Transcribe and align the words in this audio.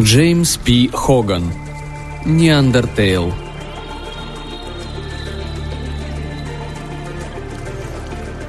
Джеймс 0.00 0.56
П. 0.58 0.88
Хоган. 0.92 1.52
Неандертейл. 2.24 3.34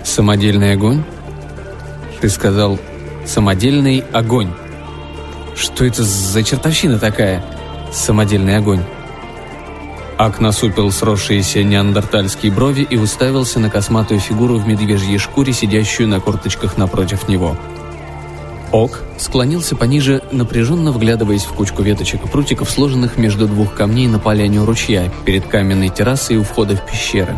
Самодельный 0.04 0.74
огонь? 0.74 1.04
Ты 2.22 2.30
сказал 2.30 2.78
«самодельный 3.26 4.04
огонь». 4.14 4.52
Что 5.56 5.86
это 5.86 6.04
за 6.04 6.44
чертовщина 6.44 7.00
такая? 7.00 7.44
Самодельный 7.92 8.56
огонь. 8.56 8.84
Ак 10.20 10.40
насупил 10.40 10.92
сросшиеся 10.92 11.64
неандертальские 11.64 12.52
брови 12.52 12.86
и 12.88 12.96
уставился 12.96 13.60
на 13.60 13.72
косматую 13.72 14.20
фигуру 14.20 14.60
в 14.60 14.68
медвежьей 14.68 15.18
шкуре, 15.18 15.52
сидящую 15.52 16.10
на 16.10 16.20
корточках 16.20 16.78
напротив 16.78 17.28
него. 17.28 17.58
Ок 18.72 19.00
склонился 19.18 19.76
пониже, 19.76 20.22
напряженно 20.32 20.92
вглядываясь 20.92 21.44
в 21.44 21.54
кучку 21.54 21.82
веточек 21.82 22.26
и 22.26 22.28
прутиков, 22.28 22.70
сложенных 22.70 23.18
между 23.18 23.48
двух 23.48 23.74
камней 23.74 24.08
на 24.08 24.20
поляне 24.20 24.62
у 24.62 24.66
ручья, 24.66 25.12
перед 25.26 25.48
каменной 25.48 25.90
террасой 25.90 26.38
у 26.38 26.44
входа 26.44 26.76
в 26.76 26.86
пещеры. 26.86 27.36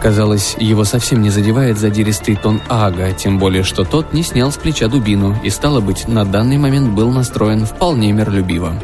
Казалось, 0.00 0.56
его 0.58 0.84
совсем 0.84 1.22
не 1.22 1.30
задевает 1.30 1.78
задиристый 1.78 2.36
тон 2.36 2.60
Ага, 2.68 3.12
тем 3.12 3.38
более, 3.38 3.62
что 3.62 3.84
тот 3.84 4.12
не 4.12 4.22
снял 4.22 4.50
с 4.50 4.56
плеча 4.56 4.88
дубину 4.88 5.36
и, 5.44 5.50
стало 5.50 5.80
быть, 5.80 6.08
на 6.08 6.24
данный 6.24 6.58
момент 6.58 6.92
был 6.92 7.10
настроен 7.10 7.66
вполне 7.66 8.12
миролюбиво. 8.12 8.74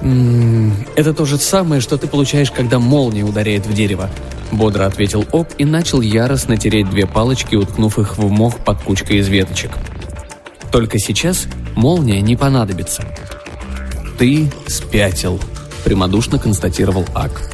«М 0.00 0.70
-м, 0.70 0.72
«Это 0.94 1.12
то 1.12 1.24
же 1.24 1.38
самое, 1.38 1.80
что 1.80 1.96
ты 1.96 2.06
получаешь, 2.06 2.50
когда 2.50 2.78
молния 2.78 3.24
ударяет 3.24 3.66
в 3.66 3.72
дерево»,— 3.72 4.10
бодро 4.52 4.86
ответил 4.86 5.24
Ок 5.32 5.48
и 5.58 5.64
начал 5.64 6.00
яростно 6.00 6.56
тереть 6.56 6.90
две 6.90 7.06
палочки, 7.06 7.56
уткнув 7.56 7.98
их 7.98 8.16
в 8.16 8.28
мох 8.28 8.58
под 8.58 8.82
кучкой 8.82 9.18
из 9.18 9.28
веточек. 9.28 9.70
«Только 10.70 10.98
сейчас 10.98 11.46
молния 11.74 12.20
не 12.20 12.36
понадобится». 12.36 13.04
«Ты 14.18 14.50
спятил»,— 14.66 15.40
прямодушно 15.84 16.38
констатировал 16.38 17.06
Ак. 17.14 17.50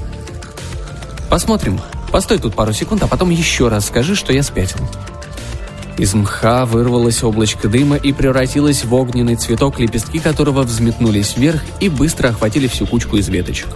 «Посмотрим, 1.29 1.81
Постой 2.15 2.39
тут 2.39 2.55
пару 2.55 2.73
секунд, 2.73 3.03
а 3.03 3.09
потом 3.09 3.31
еще 3.31 3.67
раз 3.67 3.89
скажи, 3.89 4.15
что 4.15 4.33
я 4.33 4.45
спятил». 4.45 4.79
Из 5.99 6.15
мха 6.15 6.65
вырвалось 6.65 7.25
облачко 7.25 7.69
дыма 7.69 7.97
и 7.97 8.13
превратилось 8.13 8.85
в 8.85 8.95
огненный 8.95 9.35
цветок, 9.35 9.81
лепестки 9.81 10.21
которого 10.21 10.63
взметнулись 10.63 11.37
вверх 11.37 11.61
и 11.81 11.89
быстро 11.89 12.29
охватили 12.29 12.69
всю 12.69 12.87
кучку 12.87 13.17
из 13.17 13.29
веточек. 13.29 13.67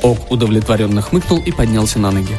Ок 0.00 0.30
удовлетворенно 0.30 1.02
хмыкнул 1.02 1.40
и 1.40 1.50
поднялся 1.50 1.98
на 1.98 2.12
ноги. 2.12 2.38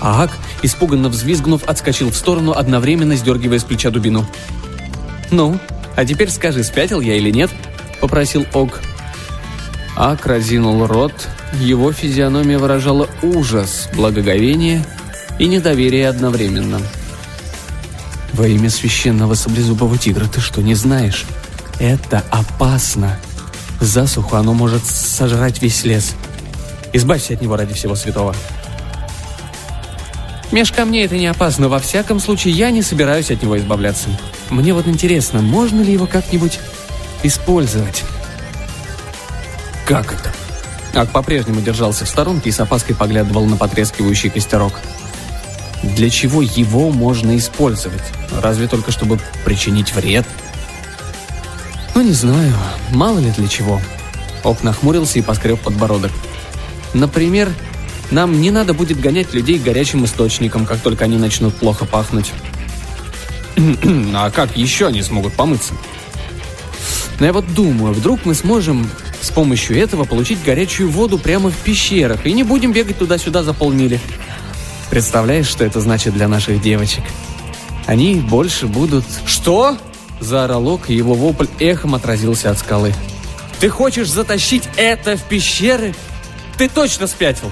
Ак, 0.00 0.30
испуганно 0.62 1.08
взвизгнув, 1.08 1.64
отскочил 1.64 2.12
в 2.12 2.16
сторону, 2.16 2.52
одновременно 2.52 3.16
сдергивая 3.16 3.58
с 3.58 3.64
плеча 3.64 3.90
дубину. 3.90 4.28
«Ну, 5.30 5.58
а 5.96 6.04
теперь 6.04 6.30
скажи, 6.30 6.64
спятил 6.64 7.00
я 7.00 7.16
или 7.16 7.30
нет?»— 7.30 7.50
попросил 8.00 8.46
Ок. 8.52 8.80
Ак 9.96 10.26
разинул 10.26 10.86
рот, 10.86 11.28
его 11.54 11.92
физиономия 11.92 12.58
выражала 12.58 13.08
ужас, 13.22 13.88
благоговение 13.94 14.84
и 15.38 15.46
недоверие 15.46 16.08
одновременно. 16.08 16.80
«Во 18.32 18.46
имя 18.46 18.70
священного 18.70 19.34
саблезубого 19.34 19.98
тигра 19.98 20.26
ты 20.26 20.40
что, 20.40 20.62
не 20.62 20.74
знаешь? 20.74 21.26
Это 21.78 22.24
опасно. 22.30 23.18
Засуху 23.80 24.36
оно 24.36 24.54
может 24.54 24.84
сожрать 24.86 25.60
весь 25.60 25.84
лес. 25.84 26.14
Избавься 26.92 27.34
от 27.34 27.42
него 27.42 27.56
ради 27.56 27.74
всего 27.74 27.94
святого». 27.94 28.34
Меж 30.52 30.72
камней 30.72 31.04
это 31.04 31.16
не 31.16 31.28
опасно, 31.28 31.68
во 31.68 31.78
всяком 31.78 32.18
случае 32.18 32.54
я 32.54 32.70
не 32.70 32.82
собираюсь 32.82 33.30
от 33.30 33.42
него 33.42 33.56
избавляться. 33.56 34.08
Мне 34.50 34.74
вот 34.74 34.88
интересно, 34.88 35.40
можно 35.40 35.80
ли 35.80 35.92
его 35.92 36.06
как-нибудь 36.06 36.58
использовать? 37.22 38.04
Как 39.86 40.12
это? 40.12 40.32
Ак 40.92 41.10
по-прежнему 41.10 41.60
держался 41.60 42.04
в 42.04 42.08
сторонке 42.08 42.48
и 42.48 42.52
с 42.52 42.58
опаской 42.58 42.96
поглядывал 42.96 43.46
на 43.46 43.56
потрескивающий 43.56 44.28
костерок. 44.28 44.74
Для 45.82 46.10
чего 46.10 46.42
его 46.42 46.90
можно 46.90 47.36
использовать? 47.36 48.02
Разве 48.42 48.66
только 48.66 48.90
чтобы 48.90 49.20
причинить 49.44 49.94
вред? 49.94 50.26
Ну, 51.94 52.02
не 52.02 52.12
знаю. 52.12 52.52
Мало 52.90 53.18
ли 53.18 53.30
для 53.30 53.48
чего. 53.48 53.80
Ок 54.42 54.62
нахмурился 54.62 55.18
и 55.18 55.22
поскреб 55.22 55.60
подбородок. 55.60 56.10
Например, 56.92 57.48
нам 58.10 58.40
не 58.40 58.50
надо 58.50 58.74
будет 58.74 59.00
гонять 59.00 59.32
людей 59.32 59.58
горячим 59.58 60.04
источникам, 60.04 60.66
как 60.66 60.80
только 60.80 61.04
они 61.04 61.18
начнут 61.18 61.54
плохо 61.54 61.84
пахнуть. 61.84 62.32
а 64.14 64.30
как 64.30 64.56
еще 64.56 64.86
они 64.86 65.02
смогут 65.02 65.34
помыться? 65.34 65.74
Но 67.18 67.26
я 67.26 67.32
вот 67.32 67.52
думаю, 67.52 67.92
вдруг 67.92 68.24
мы 68.24 68.34
сможем 68.34 68.90
с 69.20 69.30
помощью 69.30 69.76
этого 69.76 70.04
получить 70.04 70.42
горячую 70.42 70.90
воду 70.90 71.18
прямо 71.18 71.50
в 71.50 71.56
пещерах 71.56 72.24
и 72.26 72.32
не 72.32 72.42
будем 72.42 72.72
бегать 72.72 72.98
туда-сюда 72.98 73.42
за 73.42 73.52
полмили. 73.52 74.00
Представляешь, 74.88 75.46
что 75.46 75.64
это 75.64 75.80
значит 75.80 76.14
для 76.14 76.26
наших 76.26 76.60
девочек? 76.62 77.04
Они 77.86 78.14
больше 78.14 78.66
будут... 78.66 79.04
Что? 79.26 79.76
Заорал 80.20 80.66
Ок, 80.68 80.90
и 80.90 80.94
его 80.94 81.14
вопль 81.14 81.46
эхом 81.58 81.94
отразился 81.94 82.50
от 82.50 82.58
скалы. 82.58 82.94
Ты 83.60 83.68
хочешь 83.68 84.10
затащить 84.10 84.68
это 84.76 85.16
в 85.16 85.22
пещеры? 85.24 85.94
Ты 86.56 86.68
точно 86.68 87.06
спятил! 87.06 87.50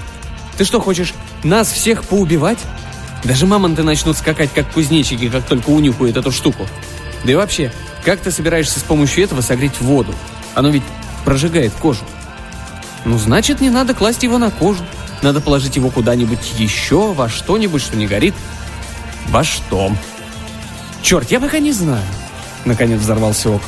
Ты 0.57 0.65
что, 0.65 0.81
хочешь 0.81 1.13
нас 1.43 1.71
всех 1.71 2.03
поубивать? 2.03 2.59
Даже 3.23 3.45
мамонты 3.45 3.83
начнут 3.83 4.17
скакать, 4.17 4.49
как 4.53 4.71
кузнечики, 4.71 5.29
как 5.29 5.45
только 5.45 5.69
унюхают 5.69 6.17
эту 6.17 6.31
штуку. 6.31 6.67
Да 7.23 7.31
и 7.31 7.35
вообще, 7.35 7.71
как 8.03 8.19
ты 8.19 8.31
собираешься 8.31 8.79
с 8.79 8.83
помощью 8.83 9.23
этого 9.23 9.41
согреть 9.41 9.81
воду? 9.81 10.13
Оно 10.55 10.69
ведь 10.69 10.83
прожигает 11.25 11.73
кожу. 11.73 12.05
Ну, 13.05 13.17
значит, 13.17 13.61
не 13.61 13.69
надо 13.69 13.93
класть 13.93 14.23
его 14.23 14.37
на 14.37 14.51
кожу. 14.51 14.83
Надо 15.21 15.41
положить 15.41 15.75
его 15.75 15.89
куда-нибудь 15.89 16.53
еще, 16.57 17.13
во 17.13 17.27
что-нибудь, 17.27 17.81
что 17.81 17.97
не 17.97 18.07
горит. 18.07 18.33
Во 19.27 19.43
что? 19.43 19.91
Черт, 21.01 21.29
я 21.31 21.39
пока 21.39 21.59
не 21.59 21.71
знаю. 21.71 22.03
Наконец 22.65 22.99
взорвался 22.99 23.51
Ок. 23.51 23.61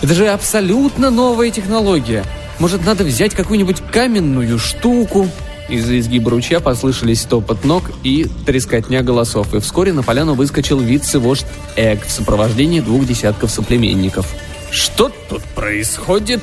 Это 0.00 0.14
же 0.14 0.28
абсолютно 0.28 1.10
новая 1.10 1.50
технология. 1.50 2.24
Может, 2.58 2.84
надо 2.84 3.04
взять 3.04 3.34
какую-нибудь 3.34 3.82
каменную 3.90 4.58
штуку? 4.58 5.28
Из-за 5.70 5.98
изгиба 6.00 6.30
ручья 6.30 6.60
послышались 6.60 7.22
топот 7.22 7.64
ног 7.64 7.84
и 8.02 8.26
трескотня 8.44 9.02
голосов, 9.02 9.54
и 9.54 9.60
вскоре 9.60 9.92
на 9.92 10.02
поляну 10.02 10.34
выскочил 10.34 10.80
вице-вождь 10.80 11.46
Эк 11.76 12.06
в 12.06 12.10
сопровождении 12.10 12.80
двух 12.80 13.06
десятков 13.06 13.50
соплеменников. 13.50 14.26
«Что 14.70 15.10
тут 15.28 15.42
происходит?» 15.54 16.40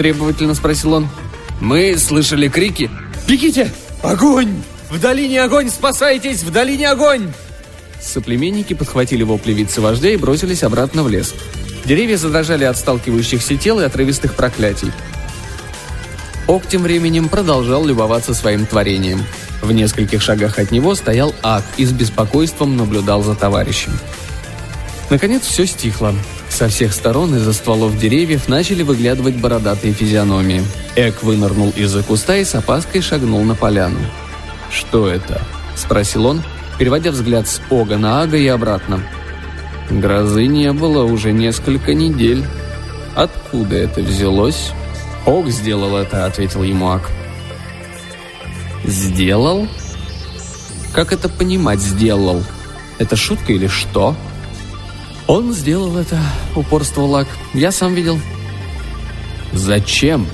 требовательно 0.00 0.54
спросил 0.54 0.94
он. 0.94 1.08
«Мы 1.60 1.98
слышали 1.98 2.48
крики. 2.48 2.88
Бегите! 3.28 3.70
Огонь! 4.02 4.62
В 4.88 4.98
долине 4.98 5.42
огонь! 5.42 5.68
Спасайтесь! 5.68 6.42
В 6.42 6.50
долине 6.50 6.88
огонь!» 6.88 7.30
Соплеменники 8.00 8.72
подхватили 8.72 9.24
вопли 9.24 9.52
вице-вождя 9.52 10.08
и 10.08 10.16
бросились 10.16 10.62
обратно 10.62 11.02
в 11.02 11.10
лес. 11.10 11.34
Деревья 11.84 12.16
задрожали 12.16 12.64
от 12.64 12.78
сталкивающихся 12.78 13.56
тел 13.56 13.78
и 13.78 13.84
отрывистых 13.84 14.36
проклятий. 14.36 14.90
Ок 16.50 16.66
тем 16.66 16.82
временем 16.82 17.28
продолжал 17.28 17.86
любоваться 17.86 18.34
своим 18.34 18.66
творением. 18.66 19.22
В 19.62 19.70
нескольких 19.70 20.20
шагах 20.20 20.58
от 20.58 20.72
него 20.72 20.96
стоял 20.96 21.32
Ак 21.44 21.62
и 21.76 21.84
с 21.84 21.92
беспокойством 21.92 22.76
наблюдал 22.76 23.22
за 23.22 23.36
товарищем. 23.36 23.92
Наконец 25.10 25.44
все 25.44 25.64
стихло. 25.64 26.12
Со 26.48 26.66
всех 26.66 26.92
сторон 26.92 27.36
из-за 27.36 27.52
стволов 27.52 27.96
деревьев 27.96 28.48
начали 28.48 28.82
выглядывать 28.82 29.36
бородатые 29.36 29.92
физиономии. 29.92 30.64
Эк 30.96 31.22
вынырнул 31.22 31.72
из-за 31.76 32.02
куста 32.02 32.36
и 32.36 32.44
с 32.44 32.56
опаской 32.56 33.00
шагнул 33.00 33.44
на 33.44 33.54
поляну. 33.54 34.00
«Что 34.72 35.06
это?»– 35.06 35.40
спросил 35.76 36.26
он, 36.26 36.42
переводя 36.80 37.12
взгляд 37.12 37.46
с 37.46 37.60
Ога 37.70 37.96
на 37.96 38.22
Ага 38.22 38.36
и 38.36 38.48
обратно. 38.48 39.00
Грозы 39.88 40.46
не 40.46 40.72
было 40.72 41.04
уже 41.04 41.30
несколько 41.30 41.94
недель. 41.94 42.44
Откуда 43.14 43.76
это 43.76 44.00
взялось? 44.00 44.72
Ог 45.26 45.48
сделал 45.48 45.96
это, 45.96 46.26
ответил 46.26 46.62
ему 46.62 46.90
Аг. 46.90 47.10
Сделал? 48.84 49.68
Как 50.92 51.12
это 51.12 51.28
понимать, 51.28 51.80
сделал? 51.80 52.42
Это 52.98 53.16
шутка 53.16 53.52
или 53.52 53.66
что? 53.66 54.16
«Он 55.26 55.52
сделал 55.52 55.96
это»,— 55.96 56.18
упорствовал 56.56 57.10
Лак. 57.10 57.28
«Я 57.54 57.70
сам 57.70 57.94
видел». 57.94 58.20
«Зачем?» 59.52 60.26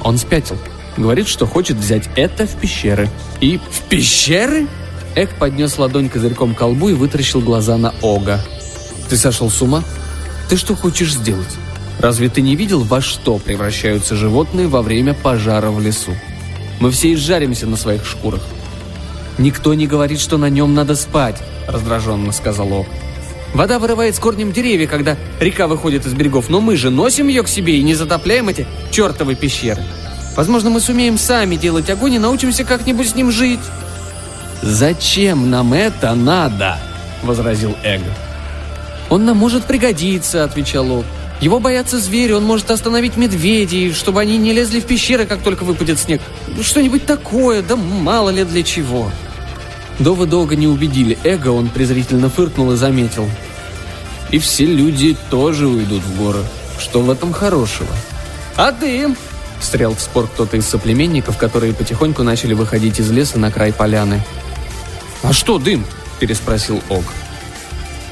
Он 0.00 0.16
спятил. 0.16 0.56
Говорит, 0.96 1.28
что 1.28 1.46
хочет 1.46 1.76
взять 1.76 2.08
это 2.16 2.46
в 2.46 2.56
пещеры. 2.56 3.08
И 3.40 3.58
в 3.58 3.80
пещеры? 3.88 4.66
Эк 5.14 5.30
поднес 5.38 5.78
ладонь 5.78 6.08
козырьком 6.08 6.54
к 6.54 6.58
колбу 6.58 6.88
и 6.88 6.94
вытаращил 6.94 7.40
глаза 7.40 7.76
на 7.76 7.94
Ога. 8.00 8.40
«Ты 9.08 9.16
сошел 9.16 9.50
с 9.50 9.60
ума? 9.60 9.84
Ты 10.48 10.56
что 10.56 10.74
хочешь 10.74 11.14
сделать? 11.14 11.54
Разве 12.02 12.28
ты 12.28 12.40
не 12.42 12.56
видел, 12.56 12.82
во 12.82 13.00
что 13.00 13.38
превращаются 13.38 14.16
животные 14.16 14.66
во 14.66 14.82
время 14.82 15.14
пожара 15.14 15.70
в 15.70 15.80
лесу? 15.80 16.12
Мы 16.80 16.90
все 16.90 17.12
изжаримся 17.14 17.68
на 17.68 17.76
своих 17.76 18.04
шкурах». 18.04 18.42
«Никто 19.38 19.72
не 19.72 19.86
говорит, 19.86 20.20
что 20.20 20.36
на 20.36 20.50
нем 20.50 20.74
надо 20.74 20.96
спать»,— 20.96 21.40
раздраженно 21.68 22.32
сказал 22.32 22.72
Ог. 22.72 22.86
Вода 23.54 23.78
вырывает 23.78 24.16
с 24.16 24.18
корнем 24.18 24.50
деревья, 24.52 24.88
когда 24.88 25.16
река 25.38 25.68
выходит 25.68 26.04
из 26.04 26.14
берегов, 26.14 26.48
но 26.48 26.60
мы 26.60 26.76
же 26.76 26.90
носим 26.90 27.28
ее 27.28 27.44
к 27.44 27.48
себе 27.48 27.76
и 27.76 27.82
не 27.82 27.94
затопляем 27.94 28.48
эти 28.48 28.66
чертовы 28.90 29.36
пещеры. 29.36 29.84
Возможно, 30.36 30.70
мы 30.70 30.80
сумеем 30.80 31.18
сами 31.18 31.56
делать 31.56 31.88
огонь 31.88 32.14
и 32.14 32.18
научимся 32.18 32.64
как-нибудь 32.64 33.10
с 33.10 33.14
ним 33.14 33.30
жить». 33.30 33.60
«Зачем 34.60 35.50
нам 35.50 35.72
это 35.72 36.14
надо?»– 36.14 36.78
возразил 37.22 37.76
Эго. 37.84 38.12
«Он 39.08 39.24
нам 39.24 39.36
может 39.36 39.64
пригодиться»,– 39.64 40.42
отвечал 40.44 40.90
Ок. 40.90 41.04
«Его 41.42 41.58
боятся 41.58 41.98
звери, 41.98 42.30
он 42.30 42.44
может 42.44 42.70
остановить 42.70 43.16
медведей, 43.16 43.92
чтобы 43.92 44.20
они 44.20 44.38
не 44.38 44.52
лезли 44.52 44.78
в 44.78 44.86
пещеры, 44.86 45.26
как 45.26 45.42
только 45.42 45.64
выпадет 45.64 45.98
снег. 45.98 46.22
Что-нибудь 46.62 47.04
такое, 47.04 47.62
да 47.62 47.74
мало 47.74 48.30
ли 48.30 48.44
для 48.44 48.62
чего». 48.62 49.10
Довы 49.98 50.26
долго 50.26 50.54
не 50.54 50.68
убедили 50.68 51.18
Эго, 51.24 51.48
он 51.48 51.68
презрительно 51.68 52.30
фыркнул 52.30 52.70
и 52.70 52.76
заметил. 52.76 53.28
«И 54.30 54.38
все 54.38 54.66
люди 54.66 55.16
тоже 55.30 55.66
уйдут 55.66 56.04
в 56.04 56.16
горы. 56.16 56.44
Что 56.78 57.00
в 57.00 57.10
этом 57.10 57.32
хорошего?» 57.32 57.90
«А 58.56 58.70
дым?»– 58.70 59.16
встрял 59.60 59.96
в 59.96 60.00
спор 60.00 60.28
кто-то 60.28 60.56
из 60.56 60.66
соплеменников, 60.66 61.38
которые 61.38 61.74
потихоньку 61.74 62.22
начали 62.22 62.54
выходить 62.54 63.00
из 63.00 63.10
леса 63.10 63.40
на 63.40 63.50
край 63.50 63.72
поляны. 63.72 64.24
«А 65.24 65.32
что 65.32 65.58
дым?»– 65.58 65.84
переспросил 66.20 66.80
Ог. 66.88 67.02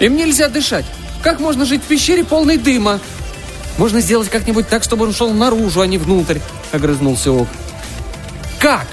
«Им 0.01 0.17
нельзя 0.17 0.49
дышать. 0.49 0.85
Как 1.23 1.39
можно 1.39 1.65
жить 1.65 1.83
в 1.83 1.87
пещере 1.87 2.25
полной 2.25 2.57
дыма?» 2.57 2.99
«Можно 3.81 4.03
сделать 4.03 4.29
как-нибудь 4.29 4.69
так, 4.69 4.85
чтобы 4.85 5.07
он 5.07 5.15
шел 5.15 5.33
наружу, 5.33 5.81
а 5.81 5.87
не 5.87 5.97
внутрь»,– 5.97 6.39
огрызнулся 6.73 7.33
Ог. 7.33 7.49
«Как?» 8.59 8.87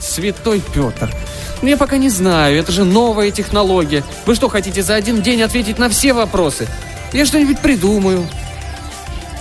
«Святой 0.00 0.62
Петр, 0.72 1.14
я 1.60 1.76
пока 1.76 1.98
не 1.98 2.08
знаю, 2.08 2.58
это 2.58 2.72
же 2.72 2.84
новая 2.84 3.30
технология. 3.30 4.02
Вы 4.24 4.34
что, 4.34 4.48
хотите 4.48 4.82
за 4.82 4.94
один 4.94 5.20
день 5.20 5.42
ответить 5.42 5.78
на 5.78 5.90
все 5.90 6.14
вопросы? 6.14 6.66
Я 7.12 7.26
что-нибудь 7.26 7.58
придумаю». 7.58 8.26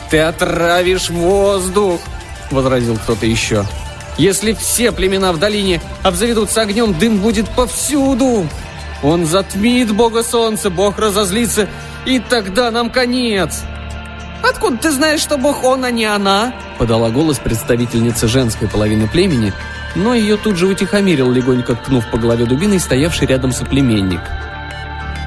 «Ты 0.10 0.20
отравишь 0.20 1.10
воздух»,— 1.12 2.02
возразил 2.52 2.98
кто-то 2.98 3.26
еще. 3.26 3.66
«Если 4.18 4.52
все 4.52 4.92
племена 4.92 5.32
в 5.32 5.40
долине 5.40 5.82
обзаведутся 6.04 6.64
огнем, 6.64 6.94
дым 6.94 7.20
будет 7.20 7.48
повсюду. 7.52 8.46
Он 9.02 9.26
затмит 9.26 9.96
бога 9.96 10.24
солнца, 10.24 10.70
бог 10.70 11.00
разозлится, 11.00 11.70
и 12.06 12.20
тогда 12.20 12.70
нам 12.70 12.90
конец». 12.90 13.64
«Откуда 14.44 14.78
ты 14.78 14.92
знаешь, 14.92 15.22
что 15.22 15.38
бог 15.38 15.64
он, 15.64 15.84
а 15.84 15.92
не 15.92 16.06
она?»— 16.06 16.54
подала 16.78 17.10
голос 17.10 17.40
представительница 17.40 18.28
женской 18.28 18.68
половины 18.68 19.08
племени, 19.08 19.54
но 19.96 20.14
ее 20.14 20.38
тут 20.38 20.58
же 20.58 20.68
утихомирил, 20.68 21.32
легонько 21.32 21.76
ткнув 21.76 22.10
по 22.12 22.18
голове 22.18 22.46
дубиной, 22.46 22.80
стоявший 22.80 23.28
рядом 23.28 23.52
соплеменник. 23.52 24.22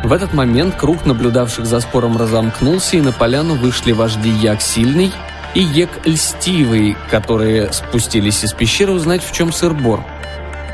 В 0.04 0.12
этот 0.12 0.32
момент 0.32 0.76
круг 0.76 1.04
наблюдавших 1.04 1.66
за 1.66 1.80
спором 1.80 2.16
разомкнулся, 2.16 2.96
и 2.96 3.00
на 3.00 3.12
поляну 3.12 3.54
вышли 3.54 3.92
вожди 3.92 4.30
Як 4.30 4.62
Сильный 4.62 5.12
и 5.54 5.60
Ек 5.60 5.90
Льстивый, 6.06 6.96
которые 7.10 7.72
спустились 7.72 8.44
из 8.44 8.52
пещеры 8.52 8.92
узнать, 8.92 9.22
в 9.22 9.32
чем 9.32 9.52
сыр-бор. 9.52 10.04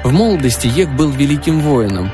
В 0.05 0.13
молодости 0.13 0.69
Ек 0.69 0.89
был 0.91 1.11
великим 1.11 1.61
воином. 1.61 2.13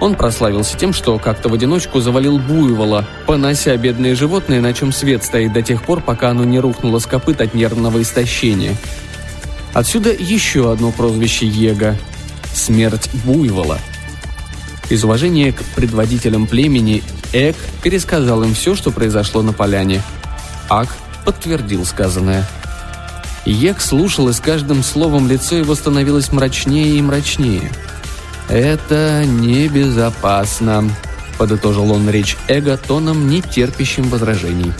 Он 0.00 0.14
прославился 0.14 0.78
тем, 0.78 0.92
что 0.92 1.18
как-то 1.18 1.48
в 1.48 1.54
одиночку 1.54 2.00
завалил 2.00 2.38
буйвола, 2.38 3.06
понося 3.26 3.76
бедные 3.76 4.14
животные, 4.14 4.60
на 4.60 4.72
чем 4.72 4.92
свет 4.92 5.22
стоит 5.22 5.52
до 5.52 5.62
тех 5.62 5.82
пор, 5.82 6.00
пока 6.00 6.30
оно 6.30 6.44
не 6.44 6.58
рухнуло 6.58 6.98
с 6.98 7.06
копыт 7.06 7.40
от 7.40 7.54
нервного 7.54 8.00
истощения– 8.00 8.76
Отсюда 9.72 10.10
еще 10.12 10.72
одно 10.72 10.90
прозвище 10.90 11.46
Ега– 11.46 11.96
смерть 12.54 13.08
буйвола. 13.24 13.78
Из 14.88 15.04
уважения 15.04 15.52
к 15.52 15.62
предводителям 15.76 16.48
племени 16.48 17.04
Эк 17.32 17.54
пересказал 17.82 18.42
им 18.42 18.54
все, 18.54 18.74
что 18.74 18.90
произошло 18.90 19.42
на 19.42 19.52
поляне. 19.52 20.02
Ак 20.68 20.88
подтвердил 21.24 21.86
сказанное. 21.86 22.44
Ек 23.46 23.80
слушал, 23.80 24.28
и 24.28 24.32
с 24.32 24.40
каждым 24.40 24.82
словом 24.82 25.28
лицо 25.28 25.54
его 25.54 25.76
становилось 25.76 26.32
мрачнее 26.32 26.96
и 26.96 27.02
мрачнее. 27.02 27.70
«Это 28.50 29.24
небезопасно»,— 29.24 30.90
подытожил 31.38 31.92
он 31.92 32.10
речь 32.10 32.36
Эго 32.48 32.76
тоном, 32.76 33.28
не 33.28 33.42
терпящим 33.42 34.08
возражений. 34.08 34.72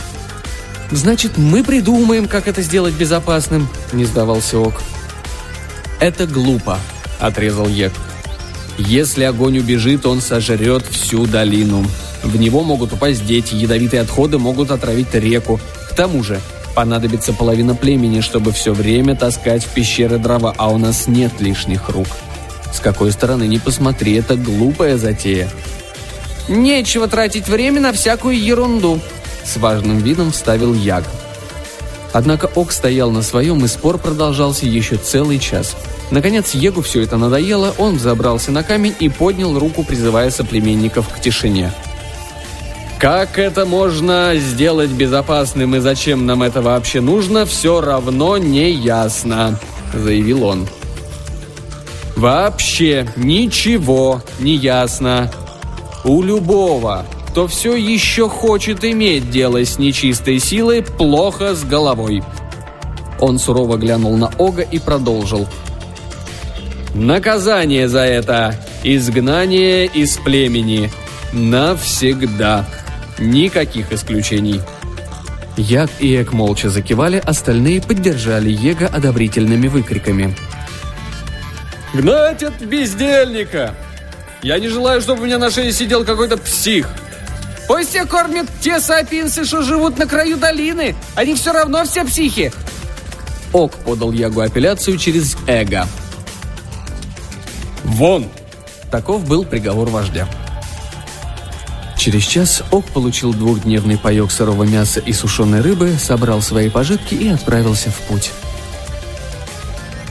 «Значит, 0.91 1.37
мы 1.37 1.63
придумаем, 1.63 2.27
как 2.27 2.49
это 2.49 2.61
сделать 2.63 2.93
безопасным»,— 2.95 3.69
не 3.93 4.03
сдавался 4.03 4.59
Ок. 4.59 4.81
«Это 6.01 6.27
глупо»,— 6.27 6.79
отрезал 7.21 7.69
Ек. 7.69 7.93
«Если 8.77 9.23
огонь 9.23 9.59
убежит, 9.59 10.05
он 10.05 10.19
сожрет 10.19 10.85
всю 10.87 11.25
долину. 11.25 11.85
В 12.23 12.35
него 12.35 12.63
могут 12.63 12.91
упасть 12.91 13.25
дети, 13.25 13.55
ядовитые 13.55 14.01
отходы 14.01 14.37
могут 14.37 14.71
отравить 14.71 15.13
реку. 15.13 15.61
К 15.89 15.95
тому 15.95 16.25
же, 16.25 16.41
понадобится 16.75 17.31
половина 17.31 17.73
племени, 17.73 18.19
чтобы 18.19 18.51
все 18.51 18.73
время 18.73 19.15
таскать 19.15 19.63
в 19.63 19.69
пещеры 19.69 20.17
дрова, 20.17 20.53
а 20.57 20.69
у 20.69 20.77
нас 20.77 21.07
нет 21.07 21.39
лишних 21.39 21.87
рук. 21.87 22.07
С 22.73 22.79
какой 22.79 23.11
стороны 23.11 23.47
не 23.47 23.59
посмотри, 23.59 24.15
это 24.15 24.35
глупая 24.35 24.97
затея». 24.97 25.49
«Нечего 26.47 27.07
тратить 27.07 27.47
время 27.47 27.81
на 27.81 27.93
всякую 27.93 28.41
ерунду», 28.41 28.99
с 29.43 29.57
важным 29.57 29.99
видом 29.99 30.31
вставил 30.31 30.73
Яг. 30.73 31.03
Однако 32.13 32.49
Ок 32.55 32.71
стоял 32.71 33.11
на 33.11 33.21
своем, 33.21 33.63
и 33.63 33.67
спор 33.67 33.97
продолжался 33.97 34.65
еще 34.65 34.97
целый 34.97 35.39
час. 35.39 35.75
Наконец, 36.09 36.53
Егу 36.53 36.81
все 36.81 37.01
это 37.01 37.17
надоело, 37.17 37.73
он 37.77 37.97
забрался 37.97 38.51
на 38.51 38.63
камень 38.63 38.95
и 38.99 39.07
поднял 39.07 39.57
руку, 39.57 39.83
призывая 39.83 40.29
соплеменников 40.29 41.07
к 41.07 41.21
тишине. 41.21 41.71
«Как 42.99 43.39
это 43.39 43.65
можно 43.65 44.33
сделать 44.35 44.91
безопасным 44.91 45.75
и 45.75 45.79
зачем 45.79 46.25
нам 46.25 46.43
это 46.43 46.61
вообще 46.61 47.01
нужно, 47.01 47.45
все 47.45 47.81
равно 47.81 48.37
не 48.37 48.71
ясно»,— 48.71 49.57
заявил 49.93 50.43
он. 50.43 50.67
«Вообще 52.21 53.07
ничего 53.15 54.21
не 54.39 54.55
ясно. 54.55 55.31
У 56.03 56.21
любого, 56.21 57.03
кто 57.29 57.47
все 57.47 57.75
еще 57.75 58.29
хочет 58.29 58.85
иметь 58.85 59.31
дело 59.31 59.65
с 59.65 59.79
нечистой 59.79 60.37
силой, 60.37 60.83
плохо 60.83 61.55
с 61.55 61.63
головой. 61.63 62.21
Он 63.19 63.39
сурово 63.39 63.77
глянул 63.77 64.15
на 64.17 64.29
Ога 64.37 64.61
и 64.61 64.77
продолжил. 64.77 65.47
Наказание 66.93 67.87
за 67.87 68.01
это– 68.01 68.55
изгнание 68.83 69.87
из 69.87 70.17
племени. 70.17 70.91
Навсегда. 71.33 72.67
Никаких 73.17 73.91
исключений. 73.91 74.61
Як 75.57 75.89
и 75.99 76.21
Эк 76.21 76.33
молча 76.33 76.69
закивали, 76.69 77.17
остальные 77.17 77.81
поддержали 77.81 78.51
Ега 78.51 78.85
одобрительными 78.85 79.67
выкриками. 79.67 80.35
«Гнать 81.93 82.43
от 82.43 82.61
бездельника! 82.61 83.75
Я 84.41 84.59
не 84.59 84.69
желаю, 84.69 85.01
чтобы 85.01 85.21
у 85.21 85.25
меня 85.25 85.37
на 85.37 85.51
шее 85.51 85.71
сидел 85.71 86.05
какой-то 86.05 86.37
псих!» 86.37 86.87
Пусть 87.67 87.95
их 87.95 88.09
кормят 88.09 88.47
те 88.59 88.81
сапинсы, 88.81 89.45
что 89.45 89.61
живут 89.61 89.97
на 89.97 90.05
краю 90.05 90.35
долины. 90.35 90.93
Они 91.15 91.35
все 91.35 91.53
равно 91.53 91.85
все 91.85 92.03
психи. 92.03 92.51
Ок 93.53 93.73
подал 93.75 94.11
Ягу 94.11 94.41
апелляцию 94.41 94.97
через 94.97 95.37
эго. 95.47 95.87
«Вон!» 97.83 98.27
Таков 98.91 99.25
был 99.25 99.45
приговор 99.45 99.89
вождя. 99.89 100.27
Через 101.97 102.23
час 102.23 102.61
Ок 102.71 102.85
получил 102.87 103.33
двухдневный 103.33 103.97
паек 103.97 104.31
сырого 104.31 104.63
мяса 104.63 104.99
и 104.99 105.13
сушеной 105.13 105.61
рыбы, 105.61 105.93
собрал 105.97 106.41
свои 106.41 106.69
пожитки 106.69 107.13
и 107.13 107.29
отправился 107.29 107.89
в 107.89 107.97
путь. 108.01 108.31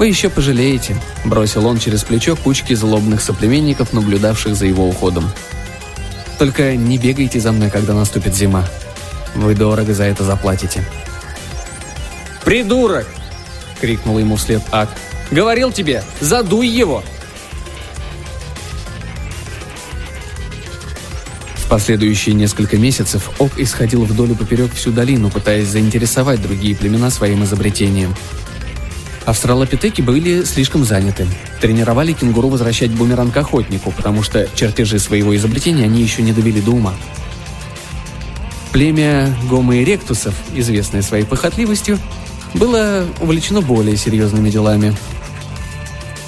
«Вы 0.00 0.06
еще 0.06 0.30
пожалеете»,– 0.30 0.96
бросил 1.26 1.66
он 1.66 1.78
через 1.78 2.04
плечо 2.04 2.34
кучки 2.34 2.72
злобных 2.72 3.20
соплеменников, 3.20 3.92
наблюдавших 3.92 4.56
за 4.56 4.64
его 4.64 4.88
уходом. 4.88 5.30
Только 6.38 6.74
не 6.74 6.96
бегайте 6.96 7.38
за 7.38 7.52
мной, 7.52 7.68
когда 7.68 7.92
наступит 7.92 8.34
зима. 8.34 8.64
Вы 9.34 9.54
дорого 9.54 9.92
за 9.92 10.04
это 10.04 10.24
заплатите». 10.24 10.82
«Придурок!»— 12.46 13.06
крикнул 13.82 14.18
ему 14.18 14.36
вслед 14.36 14.62
Ак. 14.72 14.88
«Говорил 15.30 15.70
тебе, 15.70 16.02
задуй 16.18 16.66
его!» 16.66 17.04
В 21.56 21.68
последующие 21.68 22.34
несколько 22.34 22.78
месяцев 22.78 23.30
Ок 23.38 23.58
исходил 23.58 24.04
вдоль 24.04 24.30
и 24.30 24.34
поперек 24.34 24.72
всю 24.72 24.92
долину, 24.92 25.28
пытаясь 25.28 25.68
заинтересовать 25.68 26.40
другие 26.40 26.74
племена 26.74 27.10
своим 27.10 27.44
изобретением– 27.44 28.16
Австралопитеки 29.30 30.02
были 30.02 30.42
слишком 30.42 30.84
заняты. 30.84 31.24
Тренировали 31.60 32.12
кенгуру 32.14 32.48
возвращать 32.48 32.90
бумеранг 32.90 33.36
охотнику, 33.36 33.92
потому 33.92 34.24
что 34.24 34.48
чертежи 34.56 34.98
своего 34.98 35.36
изобретения 35.36 35.84
они 35.84 36.02
еще 36.02 36.22
не 36.22 36.32
довели 36.32 36.60
до 36.60 36.72
ума. 36.72 36.94
Племя 38.72 39.32
гомо-эректусов, 39.48 40.34
известное 40.52 41.02
своей 41.02 41.22
похотливостью, 41.22 42.00
было 42.54 43.06
увлечено 43.20 43.60
более 43.60 43.96
серьезными 43.96 44.50
делами. 44.50 44.96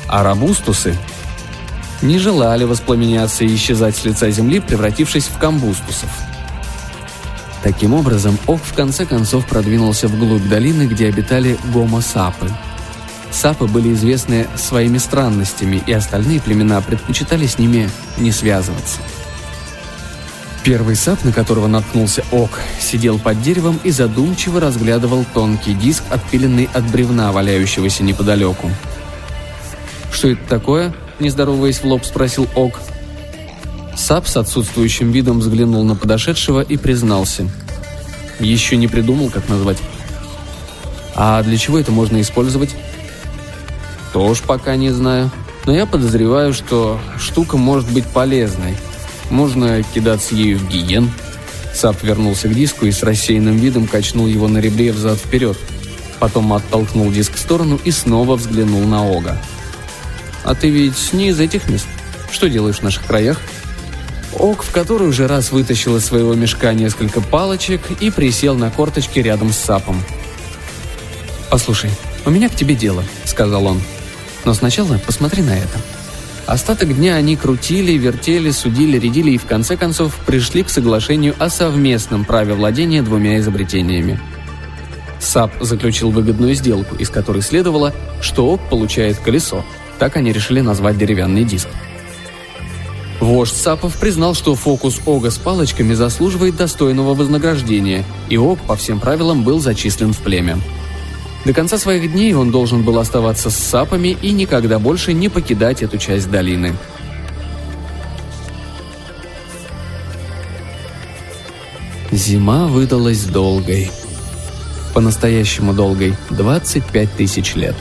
А 0.06 0.22
рабустусы 0.22 0.96
не 2.02 2.20
желали 2.20 2.62
воспламеняться 2.62 3.42
и 3.42 3.52
исчезать 3.52 3.96
с 3.96 4.04
лица 4.04 4.30
земли, 4.30 4.60
превратившись 4.60 5.24
в 5.24 5.38
камбустусов– 5.38 6.08
Таким 7.62 7.94
образом, 7.94 8.36
Ок 8.48 8.60
в 8.60 8.74
конце 8.74 9.06
концов 9.06 9.46
продвинулся 9.46 10.08
вглубь 10.08 10.48
долины, 10.48 10.88
где 10.88 11.06
обитали 11.06 11.56
гомо-сапы. 11.72 12.50
Сапы 13.32 13.64
были 13.64 13.92
известны 13.94 14.46
своими 14.56 14.98
странностями, 14.98 15.82
и 15.86 15.92
остальные 15.92 16.40
племена 16.40 16.80
предпочитали 16.82 17.46
с 17.46 17.58
ними 17.58 17.90
не 18.18 18.30
связываться. 18.30 18.98
Первый 20.62 20.94
сап, 20.94 21.24
на 21.24 21.32
которого 21.32 21.66
наткнулся 21.66 22.22
Ок, 22.30 22.60
сидел 22.78 23.18
под 23.18 23.42
деревом 23.42 23.80
и 23.82 23.90
задумчиво 23.90 24.60
разглядывал 24.60 25.24
тонкий 25.34 25.74
диск, 25.74 26.04
отпиленный 26.10 26.68
от 26.72 26.84
бревна, 26.84 27.32
валяющегося 27.32 28.04
неподалеку. 28.04 28.70
«Что 30.12 30.28
это 30.28 30.46
такое?»– 30.48 30.94
не 31.18 31.30
здороваясь 31.30 31.78
в 31.78 31.84
лоб, 31.84 32.04
спросил 32.04 32.46
Ок. 32.54 32.80
Сап 33.96 34.28
с 34.28 34.36
отсутствующим 34.36 35.10
видом 35.10 35.40
взглянул 35.40 35.84
на 35.84 35.96
подошедшего 35.96 36.60
и 36.60 36.76
признался. 36.76 37.48
Еще 38.38 38.76
не 38.76 38.88
придумал, 38.88 39.30
как 39.30 39.48
назвать. 39.48 39.78
«А 41.14 41.42
для 41.42 41.56
чего 41.56 41.78
это 41.78 41.92
можно 41.92 42.20
использовать?» 42.20 42.70
«Тоже 44.12 44.42
пока 44.46 44.76
не 44.76 44.90
знаю. 44.90 45.30
Но 45.64 45.74
я 45.74 45.86
подозреваю, 45.86 46.52
что 46.52 47.00
штука 47.18 47.56
может 47.56 47.90
быть 47.90 48.06
полезной. 48.06 48.76
Можно 49.30 49.82
кидаться 49.82 50.34
ею 50.34 50.58
в 50.58 50.68
гиен». 50.68 51.10
Сап 51.74 52.02
вернулся 52.02 52.48
к 52.48 52.54
диску 52.54 52.86
и 52.86 52.92
с 52.92 53.02
рассеянным 53.02 53.56
видом 53.56 53.86
качнул 53.86 54.26
его 54.26 54.48
на 54.48 54.58
ребре 54.58 54.92
взад-вперед. 54.92 55.56
Потом 56.18 56.52
оттолкнул 56.52 57.10
диск 57.10 57.34
в 57.34 57.38
сторону 57.38 57.80
и 57.82 57.90
снова 57.90 58.36
взглянул 58.36 58.82
на 58.82 59.08
Ога. 59.08 59.40
«А 60.44 60.54
ты 60.54 60.68
ведь 60.68 61.12
не 61.12 61.28
из 61.28 61.40
этих 61.40 61.68
мест. 61.68 61.86
Что 62.30 62.48
делаешь 62.48 62.78
в 62.78 62.82
наших 62.82 63.04
краях?» 63.06 63.40
Ок 64.38 64.62
в 64.62 64.70
который 64.70 65.08
уже 65.08 65.26
раз 65.26 65.52
вытащил 65.52 65.96
из 65.96 66.04
своего 66.04 66.34
мешка 66.34 66.72
несколько 66.72 67.20
палочек 67.20 67.82
и 68.00 68.10
присел 68.10 68.56
на 68.56 68.70
корточки 68.70 69.18
рядом 69.18 69.52
с 69.52 69.56
Сапом. 69.56 70.02
«Послушай, 71.50 71.90
у 72.24 72.30
меня 72.30 72.48
к 72.48 72.54
тебе 72.54 72.74
дело»,— 72.74 73.04
сказал 73.24 73.66
он. 73.66 73.82
«Но 74.44 74.54
сначала 74.54 74.98
посмотри 74.98 75.42
на 75.42 75.56
это». 75.56 75.78
Остаток 76.46 76.94
дня 76.96 77.14
они 77.14 77.36
крутили, 77.36 77.92
вертели, 77.92 78.50
судили, 78.50 78.98
рядили 78.98 79.30
и 79.30 79.38
в 79.38 79.46
конце 79.46 79.76
концов 79.76 80.14
пришли 80.26 80.64
к 80.64 80.70
соглашению 80.70 81.34
о 81.38 81.48
совместном 81.48 82.24
праве 82.24 82.54
владения 82.54 83.02
двумя 83.02 83.38
изобретениями. 83.38 84.20
САП 85.20 85.52
заключил 85.60 86.10
выгодную 86.10 86.54
сделку, 86.54 86.96
из 86.96 87.08
которой 87.10 87.42
следовало, 87.42 87.94
что 88.20 88.52
ОК 88.52 88.60
получает 88.68 89.18
колесо. 89.18 89.64
Так 90.00 90.16
они 90.16 90.32
решили 90.32 90.60
назвать 90.60 90.98
деревянный 90.98 91.44
диск. 91.44 91.68
Вождь 93.20 93.56
Сапов 93.56 93.96
признал, 93.98 94.34
что 94.34 94.56
фокус 94.56 95.00
Ога 95.06 95.30
с 95.30 95.38
палочками 95.38 95.94
заслуживает 95.94 96.56
достойного 96.56 97.14
вознаграждения, 97.14 98.04
и 98.28 98.36
Ог 98.36 98.58
по 98.62 98.74
всем 98.74 98.98
правилам 98.98 99.44
был 99.44 99.60
зачислен 99.60 100.12
в 100.12 100.18
племя. 100.18 100.58
До 101.44 101.52
конца 101.52 101.76
своих 101.76 102.12
дней 102.12 102.34
он 102.34 102.52
должен 102.52 102.82
был 102.82 102.98
оставаться 102.98 103.50
с 103.50 103.56
Сапами 103.56 104.16
и 104.22 104.30
никогда 104.30 104.78
больше 104.78 105.12
не 105.12 105.28
покидать 105.28 105.82
эту 105.82 105.98
часть 105.98 106.30
долины. 106.30 106.74
Зима 112.12 112.66
выдалась 112.66 113.24
долгой. 113.24 113.90
По-настоящему 114.94 115.72
долгой– 115.72 116.14
25 116.30 117.12
тысяч 117.12 117.54
лет. 117.54 117.74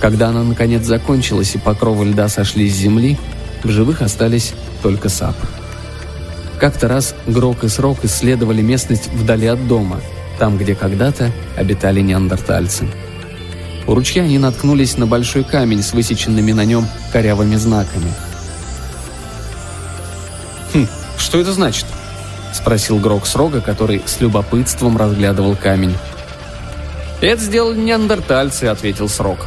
Когда 0.00 0.28
она 0.28 0.44
наконец 0.44 0.84
закончилась 0.84 1.54
и 1.54 1.58
покровы 1.58 2.04
льда 2.04 2.28
сошли 2.28 2.68
с 2.68 2.74
земли, 2.74 3.18
в 3.64 3.70
живых 3.70 4.02
остались 4.02 4.52
только 4.82 5.08
сапы. 5.08 5.46
Как-то 6.60 6.88
раз 6.88 7.14
Грок 7.26 7.64
и 7.64 7.68
Срок 7.68 8.04
исследовали 8.04 8.60
местность 8.60 9.08
вдали 9.08 9.46
от 9.46 9.66
дома, 9.66 10.00
там, 10.38 10.58
где 10.58 10.74
когда-то 10.74 11.32
обитали 11.56 12.00
неандертальцы. 12.00 12.86
У 13.86 13.94
ручья 13.94 14.22
они 14.22 14.38
наткнулись 14.38 14.96
на 14.96 15.06
большой 15.06 15.44
камень 15.44 15.82
с 15.82 15.92
высеченными 15.92 16.52
на 16.52 16.64
нем 16.64 16.88
корявыми 17.12 17.56
знаками. 17.56 18.12
«Хм, 20.74 20.86
что 21.18 21.40
это 21.40 21.52
значит?»— 21.52 21.86
спросил 22.52 22.98
Грок 22.98 23.26
Срога, 23.26 23.60
который 23.60 24.02
с 24.04 24.20
любопытством 24.20 24.96
разглядывал 24.96 25.54
камень. 25.56 25.94
«Это 27.20 27.40
сделали 27.40 27.78
неандертальцы»,— 27.78 28.64
ответил 28.66 29.08
Срок. 29.08 29.46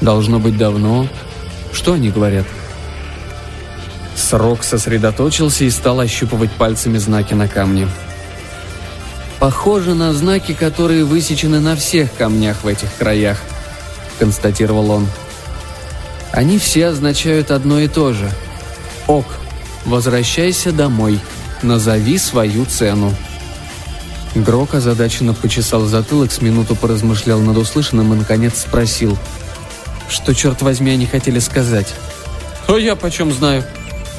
«Должно 0.00 0.38
быть 0.38 0.56
давно, 0.56 1.06
что 1.72 1.92
они 1.92 2.10
говорят?» 2.10 2.46
Срок 4.16 4.64
сосредоточился 4.64 5.64
и 5.64 5.70
стал 5.70 6.00
ощупывать 6.00 6.50
пальцами 6.52 6.98
знаки 6.98 7.34
на 7.34 7.46
камне. 7.46 7.88
«Похоже 9.44 9.92
на 9.92 10.14
знаки, 10.14 10.54
которые 10.54 11.04
высечены 11.04 11.60
на 11.60 11.76
всех 11.76 12.14
камнях 12.14 12.64
в 12.64 12.66
этих 12.66 12.88
краях»,— 12.94 13.42
констатировал 14.18 14.90
он. 14.90 15.06
«Они 16.32 16.58
все 16.58 16.86
означают 16.86 17.50
одно 17.50 17.78
и 17.78 17.86
то 17.86 18.14
же. 18.14 18.30
Ок, 19.06 19.26
возвращайся 19.84 20.72
домой, 20.72 21.20
назови 21.60 22.16
свою 22.16 22.64
цену». 22.64 23.14
Грок 24.34 24.72
озадаченно 24.72 25.34
почесал 25.34 25.82
затылок, 25.82 26.32
с 26.32 26.40
минуту 26.40 26.74
поразмышлял 26.74 27.38
над 27.40 27.58
услышанным 27.58 28.14
и, 28.14 28.16
наконец, 28.16 28.62
спросил— 28.62 29.18
что, 30.08 30.34
черт 30.34 30.62
возьми, 30.62 30.90
они 30.90 31.04
хотели 31.04 31.38
сказать? 31.38 31.92
«О, 32.66 32.78
я 32.78 32.96
почем 32.96 33.30
знаю?» 33.30 33.62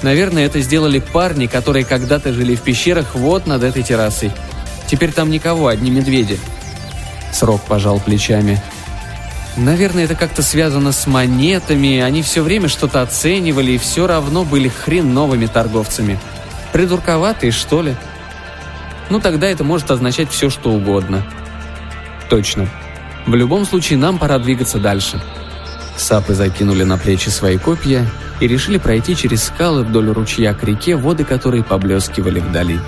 Наверное, 0.03 0.46
это 0.46 0.62
сделали 0.62 1.00
парни, 1.00 1.48
которые 1.48 1.84
когда-то 1.84 2.32
жили 2.32 2.53
в 2.53 2.62
пещерах 2.62 3.15
вот 3.15 3.48
над 3.48 3.63
этой 3.63 3.82
террасой. 3.82 4.32
Теперь 4.88 5.12
там 5.12 5.30
никого, 5.30 5.68
одни 5.68 5.92
медведи. 5.92 6.39
Срок 7.32 7.62
пожал 7.62 8.00
плечами. 8.00 8.62
Наверное, 9.58 10.04
это 10.04 10.15
как-то 10.15 10.42
связано 10.42 10.92
с 10.92 11.08
монетами. 11.08 12.00
Они 12.00 12.22
все 12.22 12.42
время 12.44 12.68
что-то 12.68 13.01
оценивали 13.01 13.74
и 13.74 13.77
все 13.77 14.06
равно 14.06 14.44
были 14.44 14.68
хреновыми 14.68 15.46
торговцами. 15.46 16.20
Придурковатые, 16.74 17.51
что 17.51 17.82
ли? 17.82 17.96
Ну, 19.10 19.20
тогда 19.20 19.48
это 19.48 19.63
может 19.63 19.92
означать 19.92 20.30
все, 20.30 20.50
что 20.50 20.72
угодно. 20.72 21.24
Точно. 22.30 22.68
В 23.25 23.34
любом 23.34 23.65
случае, 23.65 23.98
нам 23.98 24.18
пора 24.18 24.39
двигаться 24.39 24.77
дальше. 24.77 25.22
Сапы 25.96 26.34
закинули 26.34 26.84
на 26.84 26.98
плечи 26.98 27.30
свои 27.30 27.58
копья 27.58 28.06
и 28.42 28.48
решили 28.48 28.77
пройти 28.77 29.15
через 29.15 29.44
скалы 29.44 29.84
вдоль 29.84 30.10
ручья 30.10 30.54
к 30.54 30.63
реке, 30.63 30.96
воды 30.98 31.24
которой 31.24 31.63
поблескивали 31.63 32.39
вдали. 32.39 32.80